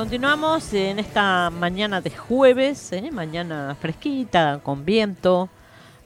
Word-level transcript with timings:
Continuamos 0.00 0.72
en 0.72 0.98
esta 0.98 1.50
mañana 1.50 2.00
de 2.00 2.08
jueves, 2.08 2.90
¿eh? 2.94 3.10
mañana 3.12 3.76
fresquita, 3.78 4.58
con 4.62 4.86
viento, 4.86 5.50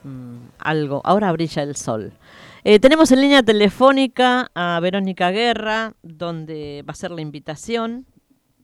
mm, 0.03 0.47
algo. 0.59 0.99
Ahora 1.05 1.31
brilla 1.31 1.63
el 1.63 1.77
sol. 1.77 2.11
Eh, 2.65 2.81
tenemos 2.81 3.09
en 3.13 3.21
línea 3.21 3.41
telefónica 3.41 4.51
a 4.53 4.81
Verónica 4.81 5.31
Guerra, 5.31 5.93
donde 6.01 6.83
va 6.85 6.91
a 6.91 6.95
ser 6.95 7.11
la 7.11 7.21
invitación. 7.21 8.05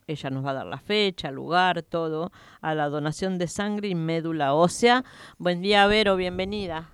Ella 0.06 0.30
nos 0.32 0.46
va 0.46 0.52
a 0.52 0.56
dar 0.56 0.66
la 0.66 0.80
fecha, 0.80 1.32
lugar, 1.32 1.82
todo, 1.82 2.34
a 2.60 2.76
la 2.76 2.90
donación 2.90 3.38
de 3.38 3.48
sangre 3.48 3.88
y 3.88 3.96
médula 3.96 4.54
ósea. 4.54 5.06
Buen 5.38 5.62
día, 5.62 5.88
Vero, 5.88 6.18
bienvenida. 6.18 6.90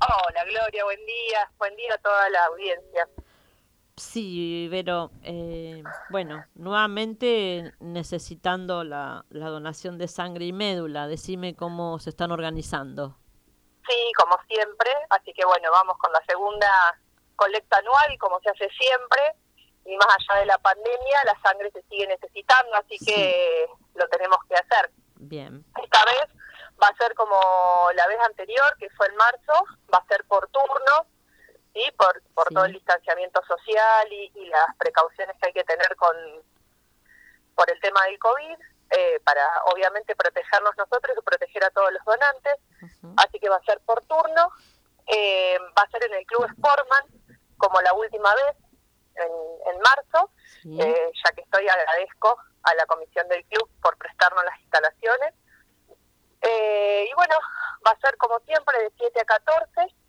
Hola, 0.00 0.42
Gloria, 0.42 0.82
buen 0.82 1.06
día. 1.06 1.52
Buen 1.56 1.76
día 1.76 1.94
a 1.94 1.98
toda 1.98 2.30
la 2.30 2.46
audiencia. 2.46 3.06
Sí, 4.00 4.66
pero 4.70 5.10
eh, 5.24 5.84
bueno, 6.08 6.42
nuevamente 6.54 7.74
necesitando 7.80 8.82
la, 8.82 9.26
la, 9.28 9.50
donación 9.50 9.98
de 9.98 10.08
sangre 10.08 10.46
y 10.46 10.54
médula, 10.54 11.06
decime 11.06 11.54
cómo 11.54 11.98
se 11.98 12.08
están 12.08 12.32
organizando. 12.32 13.18
Sí, 13.86 14.12
como 14.16 14.38
siempre, 14.48 14.90
así 15.10 15.34
que 15.34 15.44
bueno, 15.44 15.70
vamos 15.70 15.98
con 15.98 16.10
la 16.14 16.24
segunda 16.26 16.66
colecta 17.36 17.76
anual, 17.76 18.16
como 18.18 18.40
se 18.40 18.48
hace 18.48 18.70
siempre, 18.70 19.20
y 19.84 19.94
más 19.96 20.08
allá 20.18 20.40
de 20.40 20.46
la 20.46 20.58
pandemia, 20.58 21.24
la 21.26 21.38
sangre 21.42 21.70
se 21.70 21.82
sigue 21.82 22.06
necesitando, 22.06 22.74
así 22.76 22.96
que 23.04 23.66
lo 23.96 24.08
tenemos 24.08 24.38
que 24.48 24.54
hacer. 24.54 24.90
Bien. 25.16 25.62
Esta 25.76 26.04
vez 26.06 26.24
va 26.82 26.88
a 26.88 26.96
ser 26.96 27.14
como 27.14 27.38
la 27.94 28.06
vez 28.06 28.18
anterior, 28.24 28.76
que 28.78 28.88
fue 28.96 29.08
en 29.08 29.16
marzo, 29.16 29.64
va 29.92 29.98
a 29.98 30.06
ser 30.06 30.24
por 30.24 30.48
turno 30.48 31.06
¿sí? 31.74 31.82
por, 31.96 32.22
por 32.34 32.48
todo 32.48 32.64
el 32.64 32.72
distanciamiento 32.72 33.40
social 33.46 34.12
y, 34.12 34.30
las 34.46 34.74
precauciones 34.78 35.36
que 35.40 35.46
hay 35.48 35.52
que 35.52 35.64
tener 35.64 35.94
con 35.96 36.16
por 37.54 37.70
el 37.70 37.80
tema 37.80 38.02
del 38.06 38.18
COVID, 38.18 38.56
eh, 38.90 39.20
para 39.22 39.46
obviamente 39.66 40.16
protegernos 40.16 40.74
nosotros 40.78 41.16
y 41.16 41.22
proteger 41.22 41.62
a 41.62 41.70
todos 41.70 41.92
los 41.92 42.02
donantes. 42.04 42.54
Así 43.18 43.38
que 43.38 43.50
va 43.50 43.56
a 43.56 43.64
ser 43.64 43.80
por 43.80 44.00
turno, 44.06 44.50
eh, 45.06 45.58
va 45.76 45.82
a 45.82 45.90
ser 45.90 46.04
en 46.04 46.14
el 46.14 46.26
Club 46.26 46.48
Sportman, 46.52 47.04
como 47.58 47.80
la 47.82 47.92
última 47.92 48.34
vez, 48.34 48.56
en, 49.14 49.74
en 49.74 49.80
marzo, 49.80 50.30
eh, 50.64 51.12
ya 51.22 51.32
que 51.32 51.42
estoy 51.42 51.68
agradezco 51.68 52.38
a 52.62 52.74
la 52.74 52.86
comisión 52.86 53.28
del 53.28 53.44
club 53.44 53.68
por 53.82 53.98
prestarnos 53.98 54.44
las 54.44 54.58
instalaciones. 54.60 55.34
y 56.42 57.14
bueno, 57.14 57.34
va 57.86 57.90
a 57.90 58.00
ser 58.00 58.16
como 58.16 58.40
siempre 58.40 58.78
de 58.82 58.92
7 58.96 59.20
a 59.20 59.24
14 59.24 59.99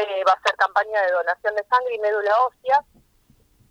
eh, 0.00 0.24
va 0.26 0.32
a 0.32 0.42
ser 0.42 0.54
campaña 0.56 1.02
de 1.02 1.12
donación 1.12 1.54
de 1.54 1.64
sangre 1.64 1.94
y 1.94 1.98
médula 1.98 2.32
ósea. 2.44 2.84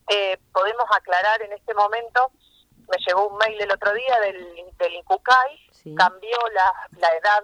Eh, 0.10 0.38
podemos 0.52 0.86
aclarar 0.92 1.42
en 1.42 1.54
este 1.54 1.74
momento, 1.74 2.32
me 2.88 2.98
llegó 3.06 3.28
un 3.28 3.38
mail 3.38 3.62
el 3.62 3.72
otro 3.72 3.94
día 3.94 4.20
del, 4.22 4.76
del 4.78 4.94
INCUCAI, 4.94 5.96
cambió 5.96 6.38
la, 6.54 6.74
la 6.98 7.10
edad 7.16 7.44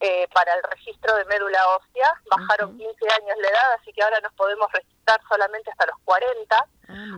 eh, 0.00 0.28
para 0.34 0.52
el 0.54 0.62
registro 0.64 1.14
de 1.16 1.24
médula 1.24 1.58
ósea, 1.76 2.12
bajaron 2.30 2.76
15 2.76 2.90
años 3.14 3.36
la 3.40 3.48
edad, 3.48 3.72
así 3.80 3.92
que 3.92 4.02
ahora 4.02 4.20
nos 4.20 4.32
podemos 4.34 4.70
registrar 4.72 5.20
solamente 5.28 5.70
hasta 5.70 5.86
los 5.86 5.96
40, 6.04 6.56
ah, 6.56 6.66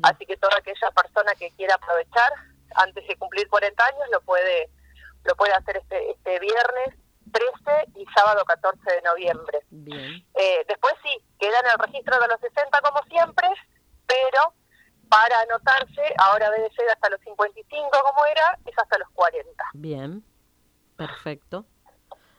así 0.05 0.25
que 0.27 0.37
toda 0.37 0.57
aquella 0.59 0.91
persona 0.93 1.35
que 1.35 1.51
quiera 1.53 1.75
aprovechar 1.75 2.33
antes 2.77 3.07
de 3.09 3.17
cumplir 3.17 3.49
40 3.49 3.85
años 3.85 4.09
lo 4.13 4.21
puede 4.21 4.71
lo 5.25 5.35
puede 5.35 5.53
hacer 5.53 5.79
este, 5.79 6.11
este 6.13 6.39
viernes 6.39 6.95
13 7.31 7.91
y 7.97 8.05
sábado 8.15 8.45
14 8.45 8.79
de 8.91 9.03
noviembre. 9.03 9.59
Eh, 10.35 10.65
después 10.69 10.95
sí, 11.03 11.11
queda 11.39 11.61
en 11.61 11.71
el 11.73 11.79
registro 11.79 12.19
de 12.21 12.29
los 12.29 12.41
60 12.41 12.81
como 12.81 13.03
siempre, 13.05 13.49
pero 14.07 14.55
para 15.09 15.41
anotarse, 15.41 16.03
ahora 16.19 16.51
debe 16.51 16.71
ser 16.75 16.89
hasta 16.91 17.11
los 17.11 17.21
55 17.21 17.91
como 17.91 18.27
era, 18.27 18.59
es 18.67 18.79
hasta 18.79 18.99
los 18.99 19.09
40. 19.11 19.65
Bien, 19.75 20.25
perfecto. 20.97 21.65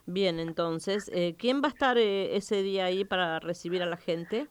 Bien, 0.05 0.39
entonces, 0.39 1.09
eh, 1.13 1.35
¿quién 1.37 1.61
va 1.61 1.67
a 1.67 1.71
estar 1.71 1.97
eh, 1.97 2.35
ese 2.35 2.63
día 2.63 2.85
ahí 2.85 3.05
para 3.05 3.39
recibir 3.39 3.83
a 3.83 3.85
la 3.85 3.97
gente? 3.97 4.47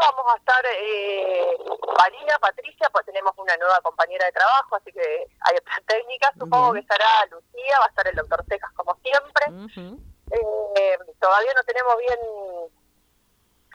Día 0.00 0.10
vamos 0.16 0.34
a 0.34 0.38
estar 0.38 0.64
eh, 0.66 1.56
Marina, 1.98 2.38
Patricia, 2.40 2.88
pues 2.90 3.06
tenemos 3.06 3.32
una 3.36 3.56
nueva 3.56 3.80
compañera 3.82 4.26
de 4.26 4.32
trabajo, 4.32 4.76
así 4.76 4.92
que 4.92 5.26
hay 5.40 5.56
otras 5.56 5.78
técnicas. 5.86 6.32
Supongo 6.38 6.72
que 6.72 6.80
estará 6.80 7.06
Lucía, 7.30 7.78
va 7.78 7.86
a 7.86 7.88
estar 7.88 8.06
el 8.08 8.16
doctor 8.16 8.44
Cejas 8.48 8.72
como 8.72 8.96
siempre. 9.02 9.46
eh, 10.30 10.98
todavía 11.20 11.52
no 11.54 11.62
tenemos 11.64 11.96
bien 11.98 12.18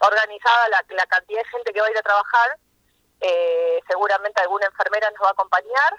organizada 0.00 0.68
la, 0.68 0.84
la, 0.88 1.06
cantidad 1.06 1.42
de 1.42 1.48
gente 1.48 1.72
que 1.72 1.80
va 1.80 1.86
a 1.86 1.90
ir 1.90 1.98
a 1.98 2.02
trabajar. 2.02 2.58
Eh, 3.20 3.80
seguramente 3.86 4.40
alguna 4.40 4.66
enfermera 4.66 5.10
nos 5.10 5.22
va 5.22 5.28
a 5.28 5.32
acompañar, 5.32 5.94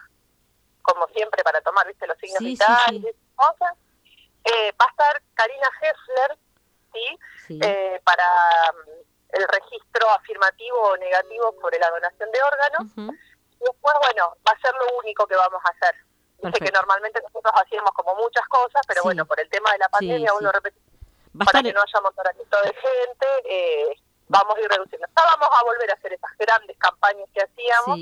como 0.82 1.08
siempre, 1.10 1.44
para 1.44 1.62
tomar 1.62 1.88
viste 1.88 2.08
los 2.08 2.18
signos 2.18 2.40
vitales 2.40 3.16
y 3.16 3.36
cosas. 3.36 3.74
Eh, 4.44 4.74
va 4.80 4.86
a 4.86 4.90
estar 4.90 5.22
Karina 5.36 5.70
Hessler, 5.82 6.38
¿sí? 6.94 7.60
Eh, 7.62 8.02
para 8.04 8.26
el 9.34 9.48
registro 9.48 10.10
afirmativo 10.10 10.78
o 10.78 10.98
negativo 10.98 11.56
sobre 11.62 11.80
la 11.80 11.90
donación 11.90 12.32
de 12.32 12.44
órganos. 12.44 12.84
Y 12.98 13.64
después, 13.64 13.96
bueno, 14.02 14.36
va 14.48 14.52
a 14.52 14.60
ser 14.60 14.74
lo 14.74 14.98
único 15.00 15.28
que 15.28 15.36
vamos 15.36 15.62
a 15.64 15.70
hacer. 15.70 15.96
Dice 16.44 16.66
que 16.66 16.72
normalmente 16.72 17.22
nosotros 17.22 17.54
hacíamos 17.56 17.92
como 17.92 18.16
muchas 18.16 18.48
cosas, 18.48 18.82
pero 18.88 19.04
bueno, 19.04 19.26
por 19.26 19.40
el 19.40 19.48
tema 19.50 19.72
de 19.74 19.78
la 19.78 19.90
pandemia, 19.90 20.34
uno 20.34 20.52
repite, 20.52 20.80
para 21.38 21.62
que 21.62 21.72
no 21.72 21.82
haya 21.82 22.02
montonamiento 22.02 22.58
de 22.64 22.74
gente, 22.74 23.28
eh, 23.46 23.96
vamos 24.28 24.58
a 24.58 24.62
ir 24.62 24.68
reduciendo. 24.68 25.08
Ya 25.16 25.24
vamos 25.24 25.50
a 25.52 25.64
volver 25.64 25.92
a 25.92 25.94
hacer 25.94 26.14
esas 26.14 26.32
grandes 26.38 26.78
campañas 26.78 27.30
que 27.34 27.42
hacíamos, 27.42 28.00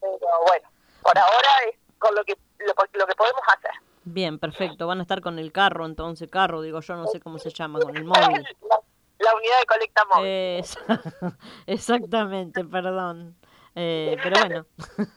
pero 0.00 0.44
bueno, 0.46 0.68
por 1.02 1.18
ahora 1.18 1.48
es 1.68 1.76
con 1.98 2.14
lo 2.14 2.24
que 2.24 2.36
lo, 2.58 2.74
lo 2.92 3.06
que 3.06 3.14
podemos 3.14 3.42
hacer. 3.46 3.72
Bien, 4.04 4.38
perfecto. 4.38 4.86
Van 4.86 5.00
a 5.00 5.02
estar 5.02 5.20
con 5.20 5.38
el 5.38 5.52
carro, 5.52 5.84
entonces, 5.84 6.30
carro, 6.30 6.62
digo 6.62 6.80
yo, 6.80 6.94
no 6.94 7.06
sé 7.08 7.20
cómo 7.20 7.38
se 7.38 7.50
llama, 7.50 7.80
con 7.80 7.96
el 7.96 8.04
móvil 8.04 8.46
la 9.18 9.34
unidad 9.34 9.58
de 9.60 9.66
colecta 9.66 10.04
móvil. 10.04 10.64
exactamente, 11.66 12.64
perdón. 12.64 13.36
Eh, 13.74 14.16
pero 14.22 14.40
bueno. 14.40 14.66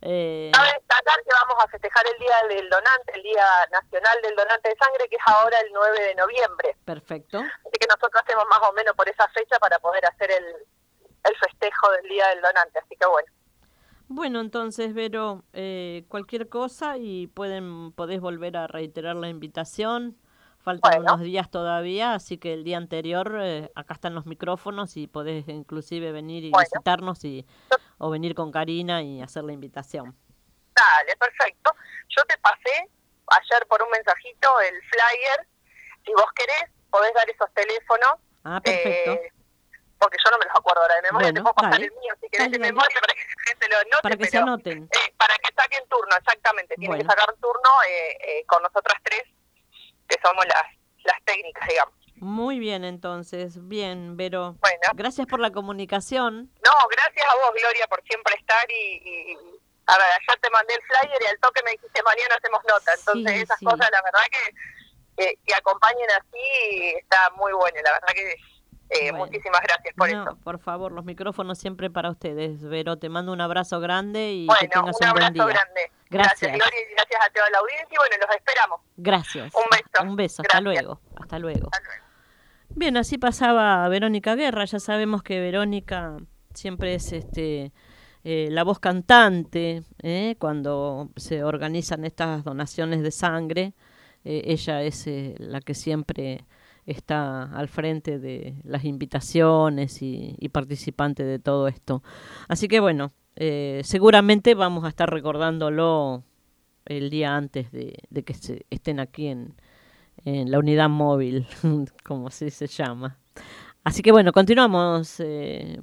eh... 0.00 0.50
Cabe 0.52 0.72
destacar 0.72 1.22
que 1.22 1.30
vamos 1.30 1.64
a 1.64 1.68
festejar 1.68 2.04
el 2.06 2.18
Día 2.18 2.56
del 2.56 2.70
Donante, 2.70 3.12
el 3.14 3.22
Día 3.22 3.46
Nacional 3.70 4.16
del 4.22 4.34
Donante 4.34 4.68
de 4.70 4.76
Sangre, 4.76 5.08
que 5.08 5.16
es 5.16 5.22
ahora 5.26 5.58
el 5.60 5.70
9 5.72 6.00
de 6.00 6.14
noviembre. 6.14 6.76
Perfecto. 6.84 7.38
Así 7.38 7.78
que 7.78 7.86
nosotros 7.86 8.22
hacemos 8.24 8.44
más 8.48 8.60
o 8.68 8.72
menos 8.72 8.94
por 8.94 9.08
esa 9.08 9.28
fecha 9.28 9.58
para 9.58 9.78
poder 9.78 10.04
hacer 10.06 10.30
el, 10.30 10.44
el 11.24 11.36
festejo 11.36 11.90
del 11.90 12.08
Día 12.08 12.28
del 12.28 12.40
Donante. 12.40 12.78
Así 12.78 12.96
que 12.96 13.06
bueno. 13.06 13.28
Bueno, 14.10 14.40
entonces, 14.40 14.94
Vero, 14.94 15.44
eh, 15.52 16.06
cualquier 16.08 16.48
cosa 16.48 16.96
y 16.96 17.26
pueden 17.26 17.92
podés 17.92 18.20
volver 18.20 18.56
a 18.56 18.66
reiterar 18.66 19.16
la 19.16 19.28
invitación 19.28 20.16
faltan 20.62 21.00
unos 21.00 21.20
días 21.20 21.50
todavía, 21.50 22.14
así 22.14 22.38
que 22.38 22.52
el 22.52 22.64
día 22.64 22.76
anterior 22.76 23.38
eh, 23.40 23.70
acá 23.74 23.94
están 23.94 24.14
los 24.14 24.26
micrófonos 24.26 24.96
y 24.96 25.06
podés 25.06 25.48
inclusive 25.48 26.12
venir 26.12 26.44
y 26.44 26.52
visitarnos 26.52 27.24
y 27.24 27.46
o 27.98 28.10
venir 28.10 28.34
con 28.34 28.52
Karina 28.52 29.02
y 29.02 29.22
hacer 29.22 29.44
la 29.44 29.52
invitación. 29.52 30.16
Dale, 30.74 31.16
perfecto. 31.16 31.74
Yo 32.16 32.24
te 32.26 32.38
pasé 32.38 32.88
ayer 33.26 33.66
por 33.66 33.82
un 33.82 33.90
mensajito 33.90 34.60
el 34.60 34.74
flyer. 34.82 35.48
Si 36.04 36.12
vos 36.12 36.30
querés, 36.34 36.70
podés 36.90 37.12
dar 37.14 37.28
esos 37.28 37.52
teléfonos. 37.54 38.14
Ah, 38.44 38.60
perfecto. 38.62 39.12
Eh, 39.12 39.32
porque 39.98 40.16
yo 40.24 40.30
no 40.30 40.38
me 40.38 40.44
los 40.44 40.54
acuerdo 40.54 40.80
ahora 40.80 40.94
de 40.94 41.02
memoria, 41.02 41.32
te 41.32 41.40
puedo 41.40 41.54
pasar 41.54 41.82
el 41.82 41.90
mío 41.90 42.14
si 42.20 42.28
querés 42.28 42.52
de 42.52 42.58
memoria 42.60 43.00
para 43.00 43.14
que 43.14 43.20
la 43.20 43.42
gente 43.48 43.68
lo 43.68 43.76
anote. 43.78 44.02
Para 44.02 44.16
que 44.16 44.26
se 44.26 44.38
anoten. 44.38 44.84
Eh, 44.84 45.14
para 45.18 45.34
que 45.38 45.52
saquen 45.56 45.88
turno, 45.88 46.16
exactamente. 46.16 46.76
Tienen 46.76 47.00
que 47.00 47.04
sacar 47.04 47.34
turno 47.40 47.70
eh, 47.88 48.44
con 48.46 48.62
nosotras 48.62 49.00
tres 49.02 49.24
que 50.18 50.28
somos 50.28 50.44
las, 50.46 50.64
las 51.04 51.22
técnicas, 51.24 51.68
digamos. 51.68 51.94
Muy 52.16 52.58
bien, 52.58 52.84
entonces, 52.84 53.68
bien, 53.68 54.16
Vero. 54.16 54.56
Bueno. 54.60 54.88
Gracias 54.94 55.26
por 55.26 55.38
la 55.38 55.50
comunicación. 55.50 56.50
No, 56.64 56.72
gracias 56.90 57.26
a 57.26 57.34
vos, 57.36 57.52
Gloria, 57.54 57.86
por 57.88 58.02
siempre 58.02 58.34
estar 58.34 58.70
y, 58.70 59.36
a 59.86 59.96
ver, 59.96 60.06
ayer 60.06 60.40
te 60.40 60.50
mandé 60.50 60.74
el 60.74 60.82
flyer 60.82 61.22
y 61.22 61.26
al 61.26 61.38
toque 61.38 61.62
me 61.64 61.70
dijiste 61.72 62.02
mañana 62.02 62.34
hacemos 62.36 62.60
nota, 62.68 62.92
entonces 62.98 63.42
esas 63.42 63.58
cosas, 63.60 63.88
la 63.92 64.02
verdad 64.02 64.20
que, 65.16 65.38
que 65.46 65.54
acompañen 65.54 66.10
así 66.10 66.94
está 66.96 67.30
muy 67.36 67.52
bueno, 67.52 67.78
la 67.84 67.92
verdad 67.92 68.08
que 68.14 68.36
eh, 68.90 69.12
muchísimas 69.12 69.60
gracias 69.60 69.94
por 69.94 70.08
eso. 70.08 70.38
Por 70.42 70.58
favor, 70.58 70.92
los 70.92 71.04
micrófonos 71.04 71.58
siempre 71.58 71.90
para 71.90 72.10
ustedes. 72.10 72.62
Vero, 72.62 72.98
te 72.98 73.08
mando 73.08 73.32
un 73.32 73.40
abrazo 73.40 73.80
grande 73.80 74.32
y 74.32 74.46
que 74.60 74.68
tengas 74.68 74.96
un, 75.00 75.08
un 75.08 75.14
buen 75.14 75.32
día. 75.32 75.44
Grande. 75.44 75.92
Gracias. 76.10 76.52
Gloria, 76.52 76.80
y 76.80 76.94
gracias 76.94 77.20
a 77.26 77.30
toda 77.32 77.50
la 77.50 77.58
audiencia. 77.58 77.88
Y 77.90 77.96
bueno, 77.96 78.26
los 78.26 78.36
esperamos. 78.36 78.80
Gracias. 78.96 79.54
Un 79.54 79.64
beso. 79.70 80.02
Un 80.10 80.16
beso. 80.16 80.42
Hasta 80.42 80.60
luego. 80.60 81.00
Hasta 81.16 81.38
luego. 81.38 81.70
Bien, 82.70 82.96
así 82.96 83.18
pasaba 83.18 83.88
Verónica 83.88 84.34
Guerra. 84.34 84.64
Ya 84.64 84.78
sabemos 84.78 85.22
que 85.22 85.40
Verónica 85.40 86.16
siempre 86.54 86.94
es 86.94 87.12
este 87.12 87.72
eh, 88.24 88.48
la 88.50 88.64
voz 88.64 88.78
cantante 88.78 89.82
eh, 90.02 90.36
cuando 90.38 91.10
se 91.16 91.44
organizan 91.44 92.04
estas 92.04 92.44
donaciones 92.44 93.02
de 93.02 93.10
sangre. 93.10 93.74
Eh, 94.24 94.42
ella 94.46 94.82
es 94.82 95.06
la 95.38 95.60
que 95.60 95.74
siempre 95.74 96.44
está 96.84 97.44
al 97.44 97.68
frente 97.68 98.18
de 98.18 98.54
las 98.64 98.84
invitaciones 98.84 100.02
y, 100.02 100.34
y 100.38 100.48
participante 100.48 101.22
de 101.24 101.38
todo 101.38 101.68
esto. 101.68 102.02
Así 102.48 102.66
que 102.66 102.80
bueno, 102.80 103.12
eh, 103.40 103.82
seguramente 103.84 104.54
vamos 104.54 104.84
a 104.84 104.88
estar 104.88 105.08
recordándolo 105.08 106.24
el 106.86 107.08
día 107.08 107.36
antes 107.36 107.70
de, 107.70 107.96
que 108.24 108.34
se, 108.34 108.66
estén 108.68 108.98
aquí 108.98 109.28
en, 109.28 109.54
la 110.24 110.58
unidad 110.58 110.88
móvil, 110.88 111.46
como 112.04 112.26
así 112.26 112.50
se 112.50 112.66
llama. 112.66 113.16
Así 113.84 114.02
que 114.02 114.10
bueno, 114.10 114.32
continuamos. 114.32 115.20
Eh, 115.20 115.80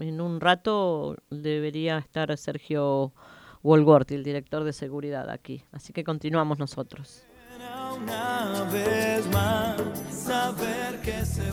en 0.00 0.20
un 0.20 0.40
rato 0.40 1.16
debería 1.30 1.98
estar 1.98 2.36
Sergio 2.36 3.12
Wolworth, 3.62 4.10
el 4.10 4.24
director 4.24 4.64
de 4.64 4.72
seguridad 4.72 5.30
aquí. 5.30 5.62
Así 5.70 5.92
que 5.92 6.02
continuamos 6.02 6.58
nosotros. 6.58 7.24
Se 11.24 11.52